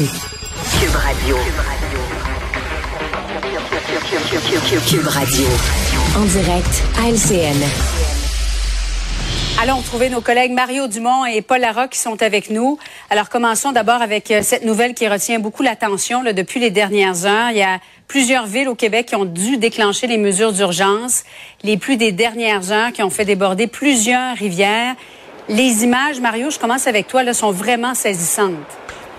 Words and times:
partout. 0.00 0.14
Cube 0.80 0.96
Radio. 0.96 1.36
Cube 4.88 5.06
Radio. 5.06 5.46
En 6.16 6.24
direct 6.24 6.82
à 6.98 7.08
LCN. 7.10 7.56
Allons 9.62 9.76
retrouver 9.76 10.08
nos 10.08 10.22
collègues 10.22 10.52
Mario 10.52 10.86
Dumont 10.86 11.26
et 11.26 11.42
Paul 11.42 11.60
Larocque 11.60 11.90
qui 11.90 11.98
sont 11.98 12.22
avec 12.22 12.48
nous. 12.48 12.78
Alors 13.10 13.28
commençons 13.28 13.72
d'abord 13.72 14.00
avec 14.00 14.30
euh, 14.30 14.40
cette 14.42 14.64
nouvelle 14.64 14.94
qui 14.94 15.06
retient 15.06 15.38
beaucoup 15.38 15.62
l'attention 15.62 16.22
depuis 16.22 16.60
les 16.60 16.70
dernières 16.70 17.26
heures. 17.26 17.50
Il 17.50 17.58
y 17.58 17.62
a 17.62 17.78
plusieurs 18.08 18.46
villes 18.46 18.68
au 18.68 18.74
Québec 18.74 19.06
qui 19.06 19.16
ont 19.16 19.26
dû 19.26 19.58
déclencher 19.58 20.06
les 20.06 20.18
mesures 20.18 20.52
d'urgence. 20.52 21.24
Les 21.62 21.76
plus 21.76 21.98
des 21.98 22.12
dernières 22.12 22.72
heures 22.72 22.92
qui 22.92 23.02
ont 23.02 23.10
fait 23.10 23.26
déborder 23.26 23.66
plusieurs 23.66 24.34
rivières. 24.36 24.94
Les 25.48 25.84
images, 25.84 26.20
Mario, 26.20 26.50
je 26.50 26.58
commence 26.58 26.86
avec 26.86 27.06
toi, 27.06 27.22
là, 27.22 27.34
sont 27.34 27.50
vraiment 27.50 27.94
saisissantes. 27.94 28.54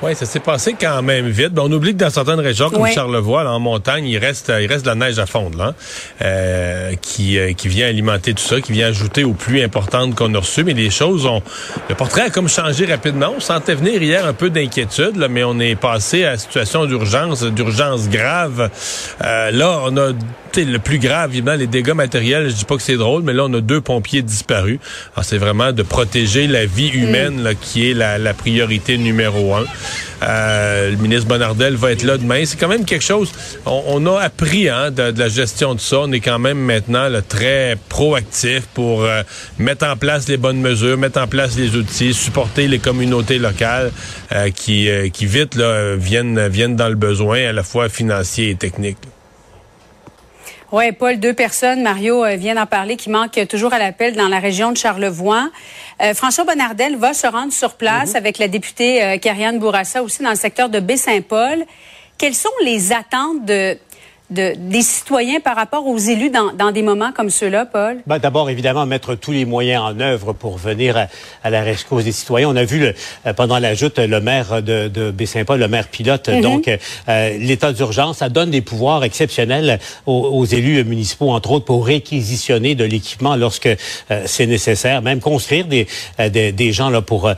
Oui, 0.03 0.15
ça 0.15 0.25
s'est 0.25 0.39
passé 0.39 0.75
quand 0.79 1.03
même 1.03 1.29
vite. 1.29 1.49
Ben, 1.49 1.61
on 1.63 1.71
oublie 1.71 1.93
que 1.93 1.99
dans 1.99 2.09
certaines 2.09 2.39
régions, 2.39 2.71
comme 2.71 2.87
Charlevoix, 2.87 3.47
en 3.47 3.59
montagne, 3.59 4.07
il 4.07 4.17
reste, 4.17 4.51
il 4.59 4.65
reste 4.65 4.83
de 4.83 4.89
la 4.89 4.95
neige 4.95 5.19
à 5.19 5.27
fondre, 5.27 5.57
là, 5.59 5.75
euh, 6.23 6.95
qui, 6.99 7.37
euh, 7.37 7.53
qui 7.53 7.67
vient 7.67 7.87
alimenter 7.87 8.33
tout 8.33 8.43
ça, 8.43 8.59
qui 8.61 8.71
vient 8.71 8.87
ajouter 8.87 9.23
aux 9.23 9.33
pluies 9.33 9.61
importantes 9.61 10.15
qu'on 10.15 10.33
a 10.33 10.39
reçues. 10.39 10.63
Mais 10.63 10.73
les 10.73 10.89
choses 10.89 11.27
ont, 11.27 11.43
le 11.87 11.93
portrait 11.93 12.23
a 12.23 12.29
comme 12.31 12.49
changé 12.49 12.85
rapidement. 12.85 13.33
On 13.37 13.39
sentait 13.39 13.75
venir 13.75 14.01
hier 14.01 14.25
un 14.25 14.33
peu 14.33 14.49
d'inquiétude, 14.49 15.17
là, 15.17 15.27
mais 15.27 15.43
on 15.43 15.59
est 15.59 15.75
passé 15.75 16.25
à 16.25 16.35
situation 16.35 16.87
d'urgence, 16.87 17.43
d'urgence 17.43 18.09
grave. 18.09 18.71
Euh, 19.23 19.51
là, 19.51 19.81
on 19.85 19.95
a 19.97 20.13
le 20.57 20.79
plus 20.79 20.99
grave, 20.99 21.31
évidemment, 21.31 21.57
les 21.57 21.67
dégâts 21.67 21.93
matériels, 21.93 22.49
je 22.49 22.55
dis 22.55 22.65
pas 22.65 22.75
que 22.75 22.81
c'est 22.81 22.97
drôle, 22.97 23.23
mais 23.23 23.33
là, 23.33 23.45
on 23.45 23.53
a 23.53 23.61
deux 23.61 23.81
pompiers 23.81 24.21
disparus. 24.21 24.79
Alors, 25.15 25.23
c'est 25.23 25.37
vraiment 25.37 25.71
de 25.71 25.83
protéger 25.83 26.47
la 26.47 26.65
vie 26.65 26.89
humaine 26.89 27.43
là, 27.43 27.53
qui 27.53 27.89
est 27.89 27.93
la, 27.93 28.17
la 28.17 28.33
priorité 28.33 28.97
numéro 28.97 29.55
un. 29.55 29.63
Euh, 30.23 30.91
le 30.91 30.97
ministre 30.97 31.27
Bonardel 31.27 31.75
va 31.75 31.91
être 31.91 32.03
là 32.03 32.17
demain. 32.17 32.43
C'est 32.45 32.59
quand 32.59 32.67
même 32.67 32.85
quelque 32.85 33.03
chose. 33.03 33.31
On, 33.65 34.05
a 34.05 34.21
appris 34.21 34.69
hein, 34.69 34.91
de, 34.91 35.13
la 35.17 35.29
gestion 35.29 35.75
de 35.75 35.79
ça. 35.79 36.01
On 36.01 36.11
est 36.11 36.19
quand 36.19 36.39
même 36.39 36.59
maintenant 36.59 37.07
très 37.27 37.77
proactif 37.89 38.63
pour 38.73 39.03
euh, 39.03 39.23
mettre 39.57 39.85
en 39.85 39.95
place 39.95 40.27
les 40.27 40.37
bonnes 40.37 40.61
mesures, 40.61 40.97
mettre 40.97 41.21
en 41.21 41.27
place 41.27 41.57
les 41.57 41.75
outils, 41.75 42.13
supporter 42.13 42.67
les 42.67 42.79
communautés 42.79 43.39
locales 43.39 43.91
euh, 44.31 44.49
qui, 44.49 44.89
qui 45.13 45.25
vite 45.25 45.55
là, 45.55 45.95
viennent, 45.95 46.47
viennent 46.47 46.75
dans 46.75 46.89
le 46.89 46.95
besoin 46.95 47.49
à 47.49 47.51
la 47.51 47.63
fois 47.63 47.89
financier 47.89 48.51
et 48.51 48.55
technique. 48.55 48.97
Oui, 50.71 50.93
Paul, 50.93 51.19
deux 51.19 51.33
personnes, 51.33 51.83
Mario 51.83 52.23
euh, 52.23 52.37
vient 52.37 52.55
d'en 52.55 52.65
parler, 52.65 52.95
qui 52.95 53.09
manquent 53.09 53.45
toujours 53.49 53.73
à 53.73 53.79
l'appel 53.79 54.15
dans 54.15 54.29
la 54.29 54.39
région 54.39 54.71
de 54.71 54.77
Charlevoix. 54.77 55.49
Euh, 56.01 56.13
François 56.13 56.45
Bonnardel 56.45 56.95
va 56.95 57.13
se 57.13 57.27
rendre 57.27 57.51
sur 57.51 57.73
place 57.73 58.11
mhm. 58.11 58.15
avec 58.15 58.37
la 58.37 58.47
députée 58.47 59.03
euh, 59.03 59.17
Karianne 59.17 59.59
Bourassa 59.59 60.01
aussi 60.01 60.23
dans 60.23 60.29
le 60.29 60.37
secteur 60.37 60.69
de 60.69 60.79
Baie-Saint-Paul. 60.79 61.65
Quelles 62.17 62.35
sont 62.35 62.49
les 62.63 62.93
attentes 62.93 63.43
de, 63.43 63.77
des 64.31 64.81
citoyens 64.81 65.39
par 65.41 65.55
rapport 65.55 65.85
aux 65.85 65.97
élus 65.97 66.29
dans, 66.29 66.53
dans 66.53 66.71
des 66.71 66.81
moments 66.81 67.11
comme 67.11 67.29
ceux-là, 67.29 67.65
Paul? 67.65 67.97
Ben, 68.07 68.17
D'abord, 68.17 68.49
évidemment, 68.49 68.85
mettre 68.85 69.15
tous 69.15 69.31
les 69.31 69.45
moyens 69.45 69.83
en 69.83 69.99
œuvre 69.99 70.33
pour 70.33 70.57
venir 70.57 70.97
à, 70.97 71.07
à 71.43 71.49
la 71.49 71.61
rescousse 71.63 72.05
des 72.05 72.11
citoyens. 72.11 72.49
On 72.49 72.55
a 72.55 72.63
vu 72.63 72.79
le, 72.79 72.93
euh, 73.25 73.33
pendant 73.33 73.59
la 73.59 73.73
joute 73.73 73.99
le 73.99 74.21
maire 74.21 74.63
de, 74.63 74.87
de 74.87 75.11
Baie-Saint-Paul, 75.11 75.59
le 75.59 75.67
maire 75.67 75.87
pilote. 75.87 76.29
Mm-hmm. 76.29 76.41
Donc, 76.41 76.67
euh, 76.69 77.37
l'état 77.37 77.73
d'urgence, 77.73 78.19
ça 78.19 78.29
donne 78.29 78.51
des 78.51 78.61
pouvoirs 78.61 79.03
exceptionnels 79.03 79.79
aux, 80.05 80.45
élus 80.45 80.83
municipaux, 80.85 81.31
entre 81.31 81.51
autres, 81.51 81.65
pour 81.65 81.85
réquisitionner 81.85 82.75
de 82.75 82.85
l'équipement 82.85 83.35
lorsque 83.35 83.67
euh, 83.67 84.23
c'est 84.25 84.47
nécessaire, 84.47 85.01
même 85.01 85.19
construire 85.19 85.65
des, 85.65 85.87
des, 86.29 86.51
des, 86.51 86.71
gens 86.71 86.89
là 86.89 87.01
pour 87.01 87.29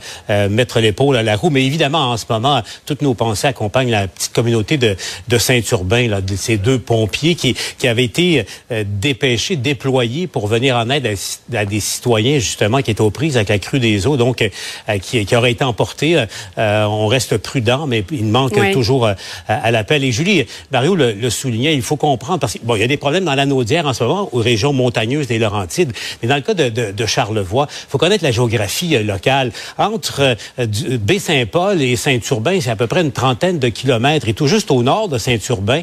mettre 0.48 0.78
l'épaule 0.78 1.16
à 1.16 1.22
la 1.22 1.36
roue. 1.36 1.50
Mais 1.50 1.64
évidemment, 1.64 2.12
en 2.12 2.16
ce 2.16 2.24
moment, 2.28 2.62
toutes 2.86 3.02
nos 3.02 3.14
pensées 3.14 3.48
accompagnent 3.48 3.90
la 3.90 4.06
petite 4.06 4.32
communauté 4.32 4.76
de, 4.76 4.96
de 5.28 5.38
Saint-Urbain, 5.38 6.20
de 6.20 6.36
ces 6.36 6.56
deux 6.56 6.78
pompiers 6.84 7.34
qui, 7.34 7.54
qui 7.78 7.88
avaient 7.88 8.04
été 8.04 8.46
euh, 8.70 8.84
dépêchés, 8.86 9.56
déployés 9.56 10.26
pour 10.26 10.46
venir 10.46 10.76
en 10.76 10.90
aide 10.90 11.16
à, 11.54 11.64
des 11.64 11.80
citoyens 11.80 12.38
justement 12.38 12.82
qui 12.82 12.90
étaient 12.90 13.00
aux 13.00 13.10
prises 13.10 13.36
avec 13.36 13.48
la 13.48 13.58
crue 13.58 13.80
des 13.80 14.06
eaux, 14.06 14.16
donc 14.16 14.42
euh, 14.42 14.98
qui, 14.98 15.24
qui 15.24 15.36
auraient 15.36 15.52
été 15.52 15.64
emportés. 15.64 16.24
Euh, 16.58 16.84
on 16.84 17.06
reste 17.06 17.38
prudent, 17.38 17.86
mais 17.86 18.04
il 18.10 18.26
manque 18.26 18.54
toujours 18.72 19.08
à, 19.48 19.70
l'appel. 19.70 20.04
Et 20.04 20.12
Julie, 20.12 20.46
Mario 20.70 20.94
le, 20.94 21.30
soulignait, 21.30 21.74
il 21.74 21.82
faut 21.82 21.96
comprendre 21.96 22.38
parce 22.38 22.52
qu'il 22.52 22.62
bon, 22.62 22.76
il 22.76 22.80
y 22.80 22.84
a 22.84 22.86
des 22.86 22.96
problèmes 22.96 23.24
dans 23.24 23.34
la 23.34 23.46
Naudière 23.46 23.86
en 23.86 23.92
ce 23.92 24.04
moment, 24.04 24.28
aux 24.32 24.38
régions 24.38 24.72
montagneuses 24.72 25.26
des 25.26 25.38
Laurentides, 25.38 25.92
mais 26.22 26.28
dans 26.28 26.36
le 26.36 26.42
cas 26.42 26.54
de, 26.54 26.68
de, 26.68 26.92
de 26.92 27.06
Charlevoix, 27.06 27.66
il 27.70 27.90
faut 27.90 27.98
connaître 27.98 28.24
la 28.24 28.30
géographie 28.30 28.98
locale. 29.02 29.52
Entre 29.78 30.36
Baie-Saint-Paul 30.58 31.80
et 31.82 31.96
Saint-Urbain, 31.96 32.60
c'est 32.60 32.70
à 32.70 32.76
peu 32.76 32.86
près 32.86 33.02
une 33.02 33.12
trentaine 33.12 33.58
de 33.58 33.68
kilomètres. 33.68 34.28
Et 34.28 34.34
tout 34.34 34.46
juste 34.46 34.70
au 34.70 34.82
nord 34.82 35.08
de 35.08 35.18
Saint-Urbain, 35.18 35.82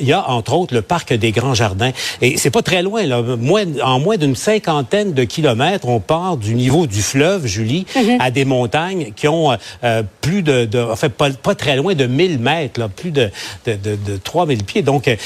il 0.00 0.06
y 0.06 0.11
a 0.11 0.11
entre 0.12 0.54
autres, 0.54 0.74
le 0.74 0.82
parc 0.82 1.12
des 1.12 1.32
Grands 1.32 1.54
Jardins. 1.54 1.92
Et 2.20 2.36
c'est 2.36 2.50
pas 2.50 2.62
très 2.62 2.82
loin, 2.82 3.04
là. 3.04 3.22
en 3.22 4.00
moins 4.00 4.16
d'une 4.16 4.36
cinquantaine 4.36 5.12
de 5.12 5.24
kilomètres, 5.24 5.88
on 5.88 6.00
part 6.00 6.36
du 6.36 6.54
niveau 6.54 6.86
du 6.86 7.02
fleuve, 7.02 7.46
Julie, 7.46 7.86
mhm. 7.96 8.18
à 8.20 8.30
des 8.30 8.44
montagnes 8.44 9.12
qui 9.14 9.28
ont 9.28 9.56
euh, 9.84 10.02
plus 10.20 10.42
de, 10.42 10.64
de, 10.64 10.80
en 10.80 10.96
fait, 10.96 11.10
pas, 11.10 11.30
pas, 11.30 11.54
très 11.54 11.76
loin 11.76 11.94
de 11.94 12.06
1000 12.06 12.38
mètres, 12.38 12.80
là, 12.80 12.88
plus 12.88 13.10
de, 13.10 13.30
de, 13.66 13.72
de, 13.74 13.96
de 13.96 14.16
3000 14.16 14.64
pieds. 14.64 14.82
Donc, 14.82 15.08
euh, 15.08 15.16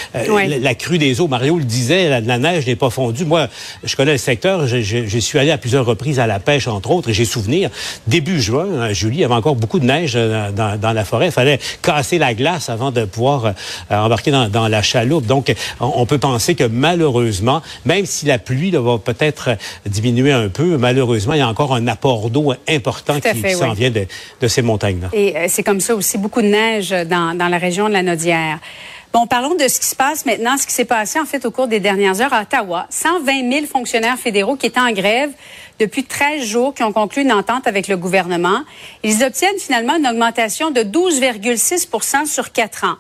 la, 0.61 0.75
crue 0.75 0.99
des 0.99 1.21
eaux, 1.21 1.29
Mario 1.29 1.59
le 1.59 1.65
disait, 1.65 2.21
la, 2.21 2.39
neige 2.39 2.67
n'est 2.67 2.77
pas 2.77 2.91
fondue. 2.91 3.25
Moi, 3.25 3.49
je 3.85 3.97
connais 3.97 4.13
le 4.13 4.19
secteur, 4.19 4.67
je, 4.67 4.81
je, 4.81 5.19
suis 5.19 5.39
allé 5.39 5.51
à 5.51 5.59
plusieurs 5.59 5.85
reprises 5.85 6.19
à 6.19 6.27
la 6.27 6.39
pêche, 6.39 6.69
entre 6.69 6.91
autres, 6.91 7.11
et 7.11 7.15
j'ai 7.15 7.25
souvenir, 7.25 7.71
début 8.07 8.41
juin, 8.41 8.67
hein, 8.79 8.93
Julie, 8.93 9.19
il 9.19 9.21
y 9.21 9.25
avait 9.25 9.35
encore 9.35 9.57
beaucoup 9.57 9.81
de 9.81 9.87
neige 9.87 10.13
euh, 10.15 10.51
dans, 10.53 10.79
dans, 10.79 10.93
la 10.93 11.05
forêt. 11.05 11.27
Il 11.27 11.33
fallait 11.33 11.59
casser 11.83 12.19
la 12.19 12.35
glace 12.35 12.69
avant 12.69 12.91
de 12.91 13.05
pouvoir 13.05 13.55
embarquer 13.91 14.31
dans, 14.31 14.49
dans 14.49 14.66
la 14.69 14.83
chaloupe. 14.83 15.27
Donc, 15.27 15.55
on 15.81 16.07
peut 16.07 16.19
penser 16.19 16.55
que 16.55 16.65
malheureusement, 16.65 17.63
même 17.85 18.07
si 18.07 18.27
la 18.27 18.39
pluie 18.39 18.71
va 18.71 18.99
peut-être 18.99 19.51
diminuer 19.87 20.33
un 20.33 20.49
peu, 20.49 20.77
malheureusement, 20.77 21.35
il 21.35 21.39
y 21.39 21.43
a 21.43 21.49
encore 21.49 21.75
un 21.75 21.87
apport 21.87 22.31
d'eau 22.31 22.53
important 22.69 23.21
qui, 23.21 23.55
s'en 23.55 23.73
vient 23.73 23.91
de, 23.91 24.49
ces 24.49 24.63
montagnes-là. 24.63 25.09
Et 25.13 25.37
euh, 25.37 25.47
c'est 25.49 25.63
comme 25.63 25.81
ça 25.81 25.95
aussi, 25.95 26.19
beaucoup 26.19 26.43
de 26.43 26.49
neige 26.49 26.91
dans, 26.91 27.37
la 27.37 27.59
région 27.59 27.89
de 27.89 27.93
la 27.93 28.03
Nodière. 28.03 28.59
Bon, 29.13 29.27
parlons 29.27 29.55
de 29.55 29.67
ce 29.67 29.81
qui 29.81 29.87
se 29.87 29.97
passe 29.97 30.27
maintenant, 30.27 30.59
ce 30.59 30.67
qui 30.67 30.75
s'est 30.75 30.85
passé 30.85 31.19
en 31.19 31.25
fait 31.25 31.47
au 31.47 31.51
cours 31.51 31.69
des 31.69 31.81
dernières 31.81 32.21
heures 32.21 32.35
à 32.35 32.43
Ottawa. 32.43 32.87
120 32.91 33.51
000 33.51 33.67
fonctionnaires 33.67 34.19
fédéraux 34.19 34.57
qui 34.57 34.67
étaient 34.67 34.81
en 34.81 34.93
grève 34.93 35.31
depuis 35.79 36.05
13 36.05 36.45
jours, 36.45 36.75
qui 36.75 36.83
ont 36.83 36.93
conclu 36.93 37.23
une 37.23 37.33
entente 37.33 37.67
avec 37.67 37.89
le 37.89 37.97
gouvernement. 37.97 38.61
Ils 39.03 39.25
obtiennent 39.25 39.59
finalement 39.59 39.97
une 39.97 40.07
augmentation 40.07 40.71
de 40.71 40.81
12,6% 40.81 42.27
sur 42.27 42.53
quatre 42.53 42.85
ans. 42.85 42.97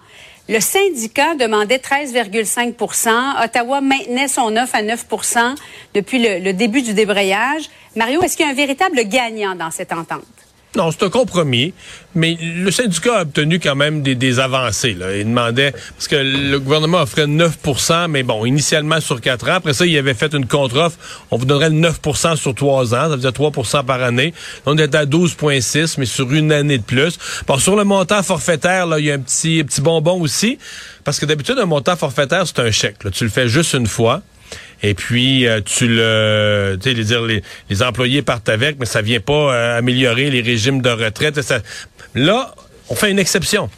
Le 0.48 0.60
syndicat 0.60 1.34
demandait 1.34 1.78
13,5% 1.78 3.44
Ottawa 3.44 3.80
maintenait 3.80 4.28
son 4.28 4.56
offre 4.56 4.76
à 4.76 4.82
9% 4.82 5.56
depuis 5.94 6.20
le 6.20 6.52
début 6.52 6.82
du 6.82 6.94
débrayage. 6.94 7.68
Mario, 7.96 8.22
est-ce 8.22 8.36
qu'il 8.36 8.46
y 8.46 8.48
a 8.48 8.52
un 8.52 8.54
véritable 8.54 9.02
gagnant 9.08 9.56
dans 9.56 9.72
cette 9.72 9.92
entente? 9.92 10.35
Non, 10.76 10.90
c'est 10.90 11.04
un 11.04 11.10
compromis, 11.10 11.72
mais 12.14 12.36
le 12.38 12.70
syndicat 12.70 13.20
a 13.20 13.22
obtenu 13.22 13.58
quand 13.58 13.74
même 13.74 14.02
des, 14.02 14.38
avancées. 14.38 14.94
Il 15.18 15.24
demandait, 15.24 15.72
parce 15.72 16.06
que 16.06 16.16
le 16.16 16.58
gouvernement 16.60 16.98
offrait 16.98 17.26
9% 17.26 18.08
mais 18.08 18.22
bon, 18.22 18.44
initialement 18.44 19.00
sur 19.00 19.20
4 19.22 19.48
ans. 19.48 19.54
Après 19.54 19.72
ça, 19.72 19.86
il 19.86 19.96
avait 19.96 20.12
fait 20.12 20.34
une 20.34 20.46
contre-offre. 20.46 20.98
On 21.30 21.38
vous 21.38 21.46
donnerait 21.46 21.70
le 21.70 21.76
9% 21.76 22.36
sur 22.36 22.54
3 22.54 22.94
ans, 22.94 23.10
ça 23.10 23.16
dire 23.16 23.30
3% 23.30 23.84
par 23.84 24.02
année. 24.02 24.34
On 24.66 24.76
est 24.76 24.94
à 24.94 25.06
12,6, 25.06 25.96
mais 25.98 26.04
sur 26.06 26.30
une 26.30 26.52
année 26.52 26.76
de 26.76 26.82
plus. 26.82 27.18
Bon, 27.46 27.56
sur 27.58 27.74
le 27.74 27.84
montant 27.84 28.22
forfaitaire, 28.22 28.86
il 28.98 29.06
y 29.06 29.10
a 29.10 29.14
un 29.14 29.18
petit, 29.18 29.64
petit 29.64 29.80
bonbon 29.80 30.20
aussi, 30.20 30.58
parce 31.04 31.18
que 31.18 31.24
d'habitude, 31.24 31.58
un 31.58 31.66
montant 31.66 31.96
forfaitaire, 31.96 32.46
c'est 32.46 32.58
un 32.58 32.70
chèque. 32.70 32.98
Tu 33.12 33.24
le 33.24 33.30
fais 33.30 33.48
juste 33.48 33.72
une 33.72 33.86
fois. 33.86 34.22
Et 34.82 34.94
puis, 34.94 35.46
euh, 35.46 35.60
tu 35.64 35.88
le, 35.88 36.76
tu 36.80 36.94
sais, 36.94 37.02
dire, 37.02 37.22
les, 37.22 37.42
les, 37.70 37.82
employés 37.82 38.22
partent 38.22 38.48
avec, 38.48 38.78
mais 38.78 38.86
ça 38.86 39.02
vient 39.02 39.20
pas 39.20 39.54
euh, 39.54 39.78
améliorer 39.78 40.30
les 40.30 40.42
régimes 40.42 40.82
de 40.82 40.90
retraite. 40.90 41.40
Ça. 41.42 41.60
Là, 42.14 42.54
on 42.88 42.94
fait 42.94 43.10
une 43.10 43.18
exception. 43.18 43.70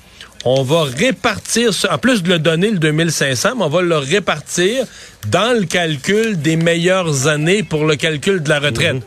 On 0.45 0.63
va 0.63 0.85
répartir, 0.85 1.71
en 1.91 1.99
plus 1.99 2.23
de 2.23 2.29
le 2.29 2.39
donner, 2.39 2.71
le 2.71 2.79
2500, 2.79 3.57
mais 3.57 3.65
on 3.65 3.69
va 3.69 3.83
le 3.83 3.97
répartir 3.97 4.85
dans 5.29 5.59
le 5.59 5.67
calcul 5.67 6.41
des 6.41 6.57
meilleures 6.57 7.27
années 7.27 7.63
pour 7.63 7.85
le 7.85 7.97
calcul 7.97 8.43
de 8.43 8.49
la 8.49 8.61
retraite. 8.61 8.95
Mhm. 8.95 9.03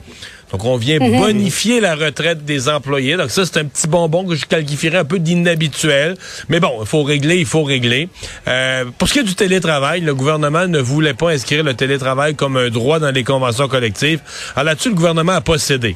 Donc, 0.52 0.66
on 0.66 0.78
vient 0.78 1.00
mhm. 1.00 1.20
bonifier 1.20 1.80
la 1.80 1.96
retraite 1.96 2.44
des 2.46 2.70
employés. 2.70 3.18
Donc, 3.18 3.32
ça, 3.32 3.46
c'est 3.46 3.58
un 3.58 3.66
petit 3.66 3.88
bonbon 3.88 4.26
que 4.26 4.36
je 4.36 4.46
qualifierais 4.46 5.00
un 5.00 5.06
peu 5.06 5.20
d'inhabituel. 5.20 6.16
Mais 6.50 6.60
bon, 6.60 6.80
il 6.82 6.88
faut 6.88 7.04
régler, 7.04 7.38
il 7.38 7.46
faut 7.46 7.64
régler. 7.64 8.10
Euh, 8.48 8.86
pour 8.98 9.08
ce 9.08 9.14
qui 9.14 9.20
est 9.20 9.24
du 9.24 9.36
télétravail, 9.36 10.02
le 10.02 10.14
gouvernement 10.14 10.68
ne 10.68 10.80
voulait 10.80 11.14
pas 11.14 11.32
inscrire 11.32 11.64
le 11.64 11.74
télétravail 11.74 12.36
comme 12.36 12.58
un 12.58 12.70
droit 12.70 13.00
dans 13.00 13.12
les 13.12 13.24
conventions 13.24 13.68
collectives. 13.68 14.20
Alors 14.56 14.66
là-dessus, 14.66 14.90
le 14.90 14.96
gouvernement 14.96 15.34
a 15.34 15.42
pas 15.42 15.58
cédé. 15.58 15.96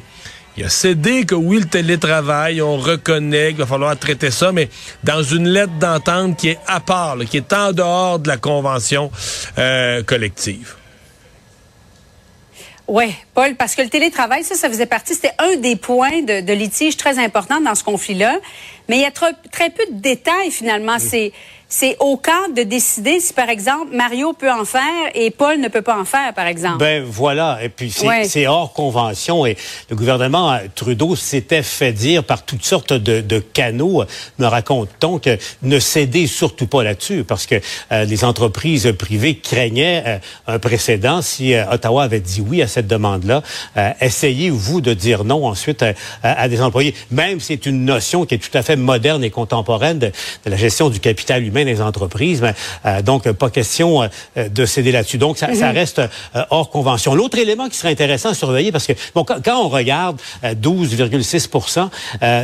Il 0.56 0.64
a 0.64 0.70
cédé 0.70 1.26
que 1.26 1.34
oui, 1.34 1.58
le 1.58 1.66
télétravail, 1.66 2.62
on 2.62 2.78
reconnaît 2.78 3.48
qu'il 3.48 3.58
va 3.58 3.66
falloir 3.66 3.98
traiter 3.98 4.30
ça, 4.30 4.52
mais 4.52 4.70
dans 5.04 5.22
une 5.22 5.48
lettre 5.48 5.74
d'entente 5.78 6.38
qui 6.38 6.48
est 6.48 6.58
à 6.66 6.80
part, 6.80 7.18
qui 7.30 7.36
est 7.36 7.52
en 7.52 7.72
dehors 7.72 8.18
de 8.18 8.28
la 8.28 8.38
convention 8.38 9.10
euh, 9.58 10.02
collective. 10.02 10.74
Oui, 12.88 13.12
Paul, 13.34 13.56
parce 13.56 13.74
que 13.74 13.82
le 13.82 13.88
télétravail, 13.88 14.44
ça, 14.44 14.54
ça 14.54 14.68
faisait 14.68 14.86
partie, 14.86 15.14
c'était 15.14 15.34
un 15.38 15.56
des 15.56 15.74
points 15.74 16.22
de, 16.22 16.52
litige 16.52 16.96
très 16.96 17.18
important 17.18 17.60
dans 17.60 17.74
ce 17.74 17.82
conflit-là. 17.82 18.38
Mais 18.88 18.98
il 18.98 19.02
y 19.02 19.06
a 19.06 19.10
très 19.10 19.70
peu 19.70 19.84
de 19.90 19.98
détails, 19.98 20.52
finalement. 20.52 20.98
C'est 21.00 21.32
c'est 21.68 21.96
au 21.98 22.16
cadre 22.16 22.54
de 22.54 22.62
décider 22.62 23.18
si, 23.18 23.32
par 23.32 23.48
exemple, 23.48 23.94
Mario 23.94 24.32
peut 24.32 24.50
en 24.50 24.64
faire 24.64 25.10
et 25.14 25.32
Paul 25.32 25.58
ne 25.58 25.66
peut 25.66 25.82
pas 25.82 25.98
en 25.98 26.04
faire, 26.04 26.32
par 26.32 26.46
exemple. 26.46 26.78
Ben 26.78 27.02
voilà. 27.04 27.58
Et 27.60 27.68
puis, 27.68 27.92
c'est 28.24 28.46
hors 28.46 28.72
convention. 28.72 29.46
Et 29.46 29.56
le 29.90 29.96
gouvernement 29.96 30.52
euh, 30.52 30.58
Trudeau 30.74 31.16
s'était 31.16 31.64
fait 31.64 31.92
dire 31.92 32.22
par 32.22 32.44
toutes 32.44 32.64
sortes 32.64 32.92
de, 32.92 33.38
canaux, 33.52 34.04
me 34.38 34.46
raconte-t-on, 34.46 35.18
que 35.18 35.38
ne 35.62 35.78
cédez 35.80 36.26
surtout 36.26 36.68
pas 36.68 36.84
là-dessus 36.84 37.24
parce 37.24 37.46
que 37.46 37.56
euh, 37.90 38.04
les 38.04 38.24
entreprises 38.24 38.92
privées 38.96 39.38
craignaient 39.38 40.04
euh, 40.06 40.18
un 40.46 40.58
précédent 40.58 41.20
si 41.20 41.54
Ottawa 41.54 42.04
avait 42.04 42.20
dit 42.20 42.40
oui 42.46 42.62
à 42.62 42.68
cette 42.68 42.86
demande-là. 42.86 43.42
Essayez-vous 44.00 44.80
de 44.80 44.94
dire 44.94 45.24
non 45.24 45.46
ensuite 45.46 45.84
à, 46.22 46.48
des 46.48 46.60
employés, 46.62 46.94
même 47.10 47.40
si 47.40 47.46
c'est 47.46 47.66
une 47.66 47.84
notion 47.84 48.24
qui 48.24 48.34
est 48.34 48.38
tout 48.38 48.56
à 48.56 48.62
fait 48.62 48.76
moderne 48.76 49.24
et 49.24 49.30
contemporaine 49.30 49.98
de, 49.98 50.12
de 50.44 50.50
la 50.50 50.56
gestion 50.56 50.90
du 50.90 51.00
capital 51.00 51.42
humain? 51.44 51.55
Des 51.64 51.80
entreprises. 51.80 52.42
Euh, 52.84 53.02
donc, 53.02 53.30
pas 53.32 53.50
question 53.50 54.02
euh, 54.02 54.48
de 54.48 54.66
céder 54.66 54.92
là-dessus. 54.92 55.18
Donc, 55.18 55.38
ça, 55.38 55.54
ça 55.54 55.70
mhm. 55.70 55.74
reste 55.74 55.98
euh, 55.98 56.44
hors 56.50 56.70
convention. 56.70 57.14
L'autre 57.14 57.38
élément 57.38 57.68
qui 57.68 57.76
serait 57.76 57.90
intéressant 57.90 58.30
à 58.30 58.34
surveiller, 58.34 58.72
parce 58.72 58.86
que 58.86 58.92
bon, 59.14 59.24
quand, 59.24 59.40
on 59.46 59.68
regarde 59.68 60.20
12,6 60.44 61.88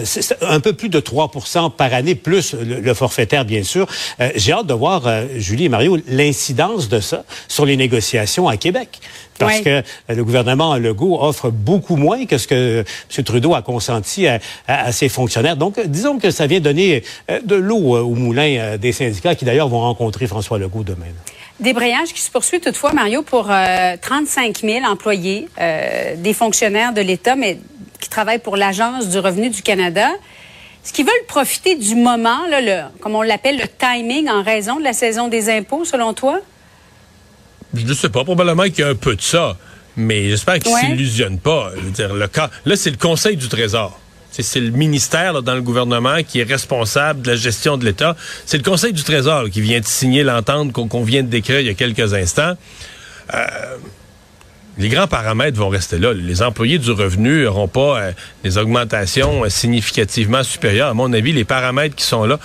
c'est 0.05 0.43
un 0.43 0.61
peu 0.61 0.73
plus 0.73 0.89
de 0.89 1.01
3% 1.01 1.73
par 1.73 1.93
année, 1.93 2.15
plus 2.15 2.55
le, 2.55 2.95
forfaitaire, 2.95 3.45
bien 3.45 3.63
sûr. 3.63 3.87
J'ai 4.37 4.53
hâte 4.53 4.67
de 4.67 4.75
voir, 4.75 5.03
Julie 5.37 5.67
et 5.67 5.69
Mario, 5.69 5.99
l'incidence 6.09 6.89
de 6.89 7.01
ça 7.01 7.25
sur 7.49 7.67
les 7.67 7.77
négociations 7.77 8.49
à 8.49 8.57
Québec 8.57 9.01
parce 9.39 9.61
que 9.61 9.83
le 10.09 10.25
gouvernement 10.25 10.77
Legault 10.77 11.19
offre 11.21 11.51
beaucoup 11.51 11.97
moins 11.97 12.27
que 12.27 12.39
ce 12.39 12.47
que 12.47 12.85
M. 13.17 13.25
Trudeau 13.25 13.55
a 13.55 13.63
consenti 13.63 14.27
à, 14.27 14.93
ses 14.93 15.09
fonctionnaires. 15.09 15.57
Donc, 15.57 15.81
disons 15.87 16.19
que 16.19 16.31
ça 16.31 16.47
vient 16.47 16.61
donner 16.61 17.03
de 17.45 17.57
l'eau 17.57 17.97
au 17.97 18.15
moulin 18.15 18.77
des 18.77 18.93
syndicats 19.07 19.35
qui 19.35 19.45
d'ailleurs 19.45 19.69
vont 19.69 19.81
rencontrer 19.81 20.27
François 20.27 20.59
Legault 20.59 20.85
demain. 20.85 21.07
Débrayage 21.61 22.13
qui 22.13 22.21
se 22.21 22.31
poursuit 22.31 22.61
toutefois, 22.61 22.93
Mario, 22.93 23.23
pour 23.23 23.45
35 23.45 23.51
euh, 24.65 24.69
000 24.81 24.85
employés, 24.85 25.49
euh, 25.61 26.15
des 26.17 26.35
fonctionnaires 26.35 26.93
de 26.93 27.01
l'État, 27.01 27.37
mais 27.37 27.59
qui 28.01 28.09
travaillent 28.09 28.41
pour 28.41 28.57
l'Agence 28.57 29.09
du 29.09 29.19
revenu 29.19 29.51
du 29.51 29.63
Canada. 29.63 30.09
Est-ce 30.85 30.93
qu'ils 30.93 31.05
veulent 31.05 31.27
profiter 31.29 31.77
du 31.77 31.95
moment, 31.95 32.47
là, 32.49 32.61
le, 32.61 33.01
comme 33.01 33.15
on 33.15 33.23
l'appelle, 33.23 33.57
le 33.57 33.69
timing 33.69 34.29
en 34.29 34.43
raison 34.43 34.79
de 34.79 34.85
la 34.85 34.93
saison 34.93 35.29
des 35.29 35.49
impôts, 35.51 35.85
selon 35.85 36.13
toi? 36.13 36.41
Je 37.75 37.87
ne 37.87 37.95
sais 37.95 38.09
pas. 38.09 38.25
Probablement 38.25 38.65
qu'il 38.65 38.81
y 38.81 38.83
a 38.83 38.89
un 38.89 38.95
peu 38.95 39.15
de 39.15 39.23
ça. 39.23 39.57
Mais 39.97 40.31
j'espère 40.31 40.59
qu'ils 40.59 40.73
ne 40.73 40.79
s'illusionnent 40.79 41.39
pas. 41.39 41.71
Je 41.77 41.81
veux 41.81 41.91
dire, 41.91 42.15
le 42.15 42.27
cas, 42.27 42.51
là, 42.65 42.77
c'est 42.77 42.91
le 42.91 42.97
Conseil 42.97 43.37
du 43.37 43.49
Trésor. 43.49 43.99
C'est 44.33 44.61
le 44.61 44.71
ministère 44.71 45.43
dans 45.43 45.55
le 45.55 45.63
gouvernement 45.63 46.23
qui 46.23 46.41
est 46.41 46.45
responsable 46.45 47.23
de 47.23 47.31
la 47.31 47.37
gestion 47.37 47.77
de 47.77 47.85
l'État. 47.85 48.17
C'est 48.47 48.57
le 48.57 48.63
Conseil 48.63 48.93
du 48.93 49.03
Trésor 49.03 49.51
qui 49.51 49.61
vient 49.61 49.81
de 49.81 49.85
signer 49.85 50.25
l'entente 50.25 50.73
qu'on 50.73 51.05
vient 51.05 51.23
de 51.23 51.29
décrire 51.29 51.61
il 51.61 51.67
y 51.67 51.71
a 51.71 51.75
quelques 51.75 52.15
instants. 52.15 52.55
Euh, 53.35 53.47
les 54.79 54.89
grands 54.89 55.07
paramètres 55.07 55.59
vont 55.59 55.69
rester 55.69 55.99
là. 55.99 56.15
Les 56.15 56.43
employés 56.43 56.79
du 56.79 56.91
revenu 56.91 57.45
n'auront 57.45 57.69
pas 57.69 58.01
euh, 58.01 58.13
des 58.43 58.57
augmentations 58.57 59.45
euh, 59.45 59.51
significativement 59.51 60.43
supérieures. 60.43 60.89
À 60.89 60.95
mon 60.95 61.13
avis, 61.13 61.33
les 61.33 61.45
paramètres 61.45 61.95
qui 61.95 62.05
sont 62.05 62.25
là, 62.25 62.39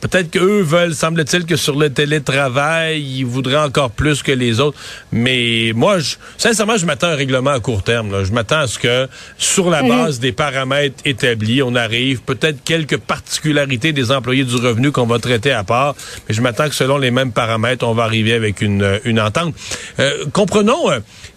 peut-être 0.00 0.30
qu'eux 0.30 0.60
veulent, 0.60 0.94
semble-t-il, 0.94 1.46
que 1.46 1.56
sur 1.56 1.78
le 1.78 1.88
télétravail, 1.88 3.02
ils 3.02 3.24
voudraient 3.24 3.56
encore 3.56 3.90
plus 3.90 4.22
que 4.22 4.32
les 4.32 4.60
autres. 4.60 4.78
Mais 5.12 5.72
moi, 5.74 5.98
je, 5.98 6.16
sincèrement, 6.36 6.76
je 6.76 6.84
m'attends 6.84 7.08
à 7.08 7.12
un 7.12 7.16
règlement 7.16 7.50
à 7.50 7.60
court 7.60 7.82
terme. 7.82 8.22
Je 8.22 8.32
m'attends 8.32 8.60
à 8.60 8.66
ce 8.66 8.78
que, 8.78 9.08
sur 9.38 9.70
la 9.70 9.82
mhm. 9.82 9.88
base 9.88 10.20
des 10.20 10.32
paramètres 10.32 11.02
établis, 11.06 11.62
on 11.62 11.74
arrive 11.74 12.20
peut-être 12.20 12.62
quelques 12.64 12.98
particularités 12.98 13.92
des 13.92 14.12
employés 14.12 14.44
du 14.44 14.56
revenu 14.56 14.92
qu'on 14.92 15.06
va 15.06 15.18
traiter 15.18 15.52
à 15.52 15.64
part. 15.64 15.94
Mais 16.28 16.34
je 16.34 16.42
m'attends 16.42 16.68
que 16.68 16.74
selon 16.74 16.98
les 16.98 17.10
mêmes 17.10 17.32
paramètres, 17.32 17.86
on 17.86 17.94
va 17.94 18.04
arriver 18.04 18.34
avec 18.34 18.60
une, 18.60 19.00
une 19.04 19.20
entente. 19.20 19.54
Euh, 20.00 20.26
comprenons 20.34 20.90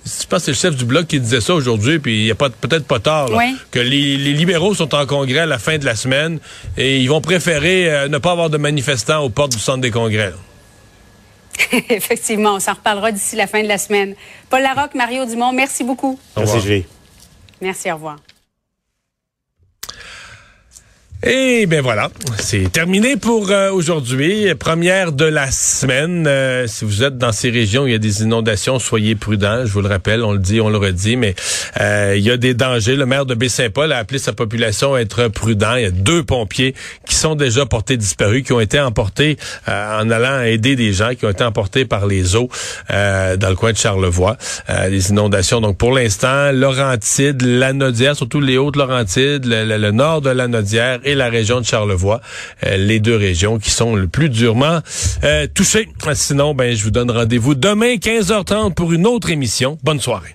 je 0.06 0.28
pense 0.28 0.40
que 0.40 0.46
c'est 0.46 0.52
le 0.52 0.58
chef 0.58 0.76
du 0.76 0.86
bloc 0.86 1.08
qui 1.08 1.20
disait 1.20 1.42
ça 1.42 1.56
aujourd'hui, 1.56 1.98
puis 2.00 2.20
il 2.20 2.24
n'y 2.26 2.32
a 2.32 2.36
peut-être 2.36 2.86
pas 2.86 3.00
tard, 3.00 3.30
que 3.72 3.80
les, 3.80 4.18
libéraux 4.18 4.76
sont 4.76 4.94
en 4.94 5.06
congrès 5.06 5.40
à 5.40 5.46
la 5.46 5.58
fin 5.58 5.78
de 5.78 5.86
la 5.86 5.96
semaine 5.96 6.40
et 6.78 7.00
ils 7.00 7.08
vont 7.08 7.22
préférer 7.22 7.90
euh, 7.90 8.08
ne 8.08 8.20
pas 8.20 8.32
avoir 8.32 8.50
de 8.50 8.58
manifestants 8.58 9.24
aux 9.24 9.30
portes 9.30 9.54
du 9.54 9.60
centre 9.60 9.82
des 9.82 9.92
congrès. 9.92 10.34
Effectivement, 11.90 12.56
on 12.56 12.60
s'en 12.60 12.74
reparlera 12.74 13.12
d'ici 13.12 13.36
la 13.36 13.48
fin 13.48 13.64
de 13.64 13.68
la 13.68 13.78
semaine. 13.78 14.14
Paul 14.50 14.62
Larocque, 14.62 14.94
Mario 14.94 15.26
Dumont, 15.26 15.54
merci 15.54 15.84
beaucoup. 15.84 16.20
Merci, 16.38 16.60
Julie. 16.60 16.86
Merci, 17.62 17.92
au 17.92 17.96
revoir. 17.96 18.18
Et 21.24 21.66
bien 21.66 21.82
voilà, 21.82 22.10
c'est 22.38 22.72
terminé 22.72 23.16
pour 23.16 23.50
euh, 23.50 23.72
aujourd'hui. 23.72 24.54
Première 24.56 25.12
de 25.12 25.26
la 25.26 25.50
semaine. 25.50 26.28
Euh, 26.28 26.68
si 26.68 26.86
vous 26.86 27.04
êtes 27.04 27.18
dans 27.18 27.32
ces 27.32 27.50
régions, 27.50 27.88
il 27.88 27.94
y 27.94 27.96
a 27.96 28.00
des 28.00 28.22
inondations, 28.22 28.78
soyez 28.78 29.16
prudents. 29.16 29.66
Je 29.66 29.72
vous 29.72 29.82
le 29.82 29.88
rappelle, 29.88 30.24
on 30.24 30.34
le 30.34 30.40
dit, 30.40 30.62
on 30.62 30.70
le 30.70 30.78
redit, 30.78 31.16
mais 31.16 31.34
euh, 31.80 32.14
il 32.18 32.24
y 32.24 32.30
a 32.30 32.38
des 32.38 32.54
dangers. 32.54 32.96
Le 32.96 33.06
maire 33.06 33.26
de 33.26 33.34
Baie-Saint-Paul 33.34 33.92
a 33.92 33.98
appelé 33.98 34.20
sa 34.20 34.34
population 34.34 34.94
à 34.94 35.00
être 35.00 35.30
prudent. 35.30 35.76
Il 35.76 35.84
y 35.84 35.88
a 35.88 35.92
deux 35.92 36.22
pompiers 36.22 36.76
qui 37.08 37.16
sont 37.16 37.34
déjà 37.34 37.66
portés 37.66 37.98
disparus, 37.98 38.44
qui 38.44 38.54
ont 38.54 38.60
été 38.60 38.80
emportés 38.80 39.38
en 39.68 40.10
allant 40.12 40.42
aider 40.44 40.76
des 40.76 40.94
gens, 40.94 41.16
qui 41.16 41.26
ont 41.26 41.32
été 41.32 41.44
emportés 41.44 41.86
par 41.86 42.06
les 42.06 42.36
eaux 42.36 42.50
dans 42.90 43.50
le 43.50 43.56
coin 43.56 43.72
de 43.72 43.78
Charlevoix. 43.78 44.38
les 44.90 45.10
inondations, 45.10 45.62
donc 45.62 45.78
pour 45.78 45.92
l'instant, 45.94 46.52
Laurentide, 46.52 47.42
Lanaudière, 47.42 48.16
surtout 48.16 48.42
les 48.42 48.58
Hautes-Laurentides, 48.58 49.46
le, 49.46 49.78
le, 49.78 49.92
nord 49.92 50.22
de 50.22 50.30
Lanaudière 50.30 51.00
et 51.04 51.15
la 51.16 51.30
région 51.30 51.62
de 51.62 51.66
Charlevoix, 51.66 52.22
euh, 52.66 52.78
les 52.78 53.00
deux 53.00 53.16
régions 53.16 53.60
qui 53.60 53.72
sont 53.72 53.96
le 53.96 54.08
plus 54.08 54.30
durement 54.30 54.80
euh, 55.24 55.48
touchées. 55.54 55.90
Sinon, 56.14 56.54
ben, 56.54 56.76
je 56.76 56.84
vous 56.84 56.92
donne 56.92 57.12
rendez-vous 57.12 57.56
demain 57.56 57.96
15h30 57.96 58.74
pour 58.74 58.94
une 58.94 59.08
autre 59.08 59.30
émission. 59.30 59.78
Bonne 59.84 60.00
soirée. 60.00 60.35